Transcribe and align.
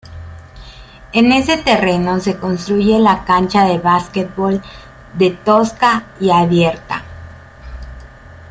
En 1.13 1.31
ese 1.31 1.57
terreno 1.59 2.19
se 2.21 2.35
construye 2.35 2.97
la 2.97 3.23
cancha 3.23 3.65
de 3.65 3.77
básquetbol, 3.77 4.59
de 5.13 5.29
tosca 5.29 6.07
y 6.19 6.31
abierta. 6.31 7.03